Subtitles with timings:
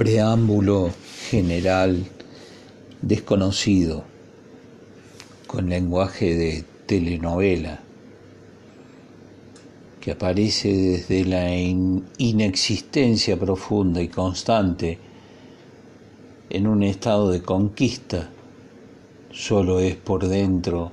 [0.00, 0.90] preámbulo
[1.28, 2.06] general
[3.02, 4.02] desconocido,
[5.46, 7.80] con lenguaje de telenovela,
[10.00, 14.98] que aparece desde la inexistencia profunda y constante
[16.48, 18.30] en un estado de conquista,
[19.30, 20.92] solo es por dentro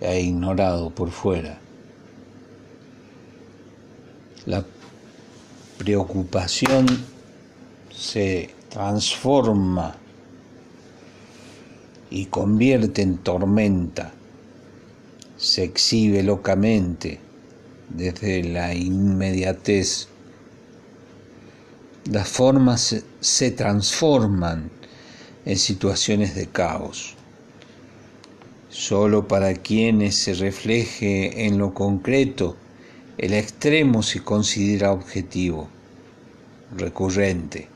[0.00, 1.58] e ignorado por fuera.
[4.46, 4.64] La
[5.76, 7.17] preocupación
[7.98, 9.96] se transforma
[12.10, 14.12] y convierte en tormenta,
[15.36, 17.18] se exhibe locamente
[17.88, 20.06] desde la inmediatez.
[22.04, 24.70] Las formas se transforman
[25.44, 27.14] en situaciones de caos.
[28.70, 32.56] Solo para quienes se refleje en lo concreto,
[33.18, 35.68] el extremo se considera objetivo,
[36.76, 37.68] recurrente,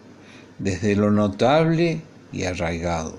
[0.62, 2.00] desde lo notable
[2.32, 3.16] y arraigado.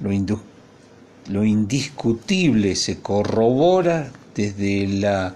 [0.00, 5.34] Lo, indiscutible se corrobora desde la,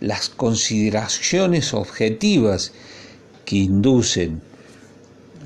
[0.00, 2.72] las consideraciones objetivas
[3.44, 4.40] que inducen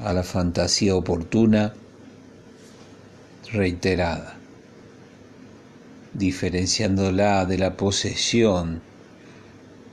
[0.05, 1.75] a la fantasía oportuna
[3.53, 4.37] reiterada,
[6.13, 8.83] diferenciándola de la posesión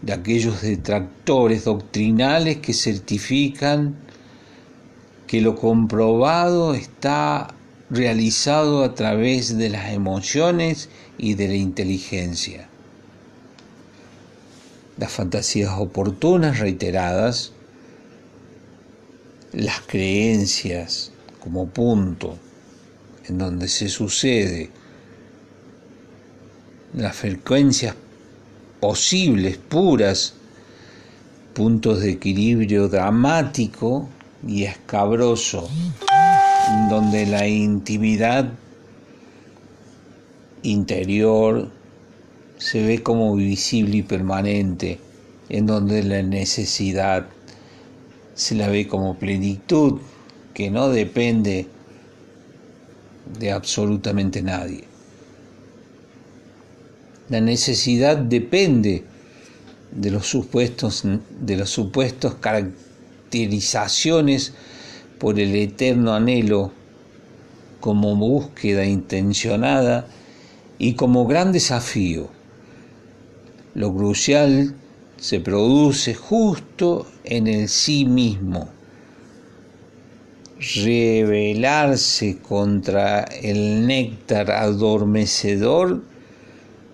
[0.02, 3.96] de aquellos detractores doctrinales que certifican
[5.34, 7.56] que lo comprobado está
[7.90, 12.70] realizado a través de las emociones y de la inteligencia.
[15.00, 17.52] Las fantasías oportunas reiteradas,
[19.54, 22.38] las creencias como punto
[23.28, 24.70] en donde se sucede,
[26.94, 27.96] las frecuencias
[28.80, 30.36] posibles, puras,
[31.56, 34.10] puntos de equilibrio dramático
[34.48, 35.70] y escabroso
[36.90, 38.50] donde la intimidad
[40.64, 41.70] interior
[42.58, 45.00] se ve como visible y permanente,
[45.50, 47.28] en donde la necesidad
[48.34, 50.00] se la ve como plenitud,
[50.54, 51.68] que no depende
[53.40, 54.86] de absolutamente nadie.
[57.30, 59.04] La necesidad depende
[59.92, 61.04] de los supuestos,
[61.42, 62.36] de los supuestos
[63.34, 64.54] caracterizaciones
[65.20, 66.72] por el eterno anhelo
[67.80, 70.08] como búsqueda intencionada
[70.78, 72.28] y como gran desafío.
[73.74, 74.76] Lo crucial
[75.18, 78.70] se produce justo en el sí mismo.
[80.76, 86.04] Rebelarse contra el néctar adormecedor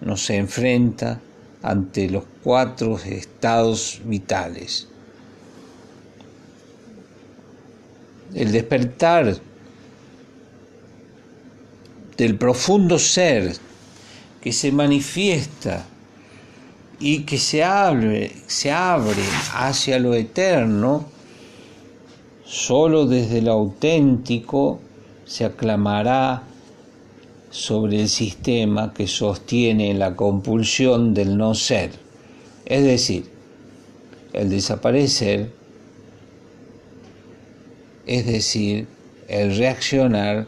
[0.02, 1.20] nos enfrenta
[1.62, 4.88] ante los cuatro estados vitales
[8.34, 9.36] el despertar
[12.18, 13.56] del profundo ser
[14.42, 15.86] que se manifiesta
[17.00, 19.24] y que se abre, se abre
[19.54, 21.06] hacia lo eterno,
[22.46, 24.80] solo desde lo auténtico
[25.26, 26.44] se aclamará
[27.52, 31.92] sobre el sistema que sostiene la compulsión del no ser,
[32.66, 33.30] es decir,
[34.34, 35.59] el desaparecer
[38.10, 38.88] es decir,
[39.28, 40.48] el reaccionar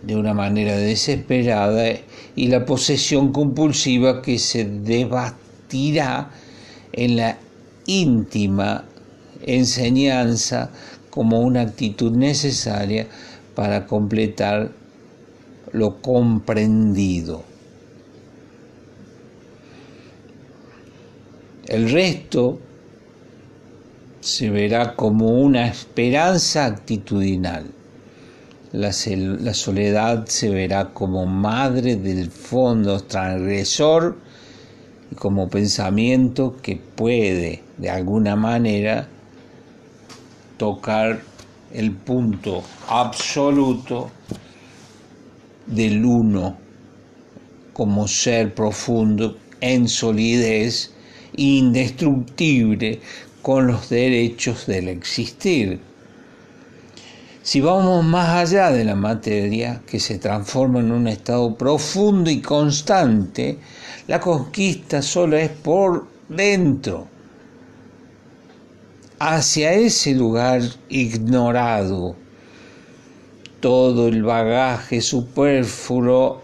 [0.00, 1.92] de una manera desesperada
[2.34, 6.30] y la posesión compulsiva que se debatirá
[6.94, 7.36] en la
[7.84, 8.86] íntima
[9.42, 10.70] enseñanza
[11.10, 13.08] como una actitud necesaria
[13.54, 14.72] para completar
[15.72, 17.44] lo comprendido.
[21.66, 22.58] El resto
[24.22, 27.66] se verá como una esperanza actitudinal.
[28.70, 34.16] La, soledad se verá como madre del fondo transgresor
[35.10, 39.08] y como pensamiento que puede de alguna manera
[40.56, 41.20] tocar
[41.72, 44.08] el punto absoluto
[45.66, 46.56] del uno
[47.72, 50.92] como ser profundo en solidez
[51.36, 53.00] indestructible
[53.42, 55.80] con los derechos del existir.
[57.42, 62.40] Si vamos más allá de la materia, que se transforma en un estado profundo y
[62.40, 63.58] constante,
[64.06, 67.08] la conquista solo es por dentro,
[69.18, 72.14] hacia ese lugar ignorado.
[73.58, 76.42] Todo el bagaje superfluo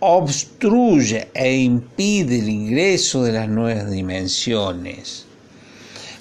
[0.00, 5.26] obstruye e impide el ingreso de las nuevas dimensiones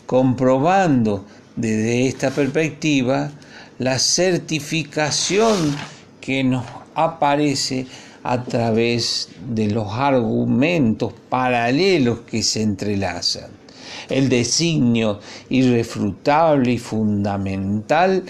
[0.05, 3.31] comprobando desde esta perspectiva,
[3.79, 5.75] la certificación
[6.21, 6.65] que nos
[6.95, 7.85] aparece
[8.23, 13.51] a través de los argumentos paralelos que se entrelazan.
[14.09, 15.19] El designio
[15.50, 18.23] irrefutable y fundamental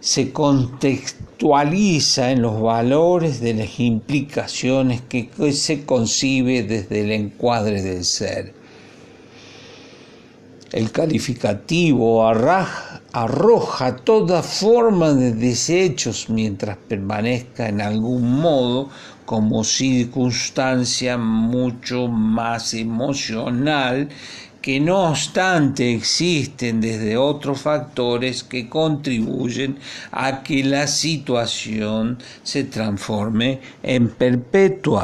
[0.00, 8.04] se contextualiza en los valores de las implicaciones que se concibe desde el encuadre del
[8.04, 8.61] ser.
[10.72, 18.88] El calificativo arroja toda forma de desechos mientras permanezca en algún modo
[19.26, 24.08] como circunstancia mucho más emocional
[24.62, 29.76] que no obstante existen desde otros factores que contribuyen
[30.12, 35.00] a que la situación se transforme en perpetua.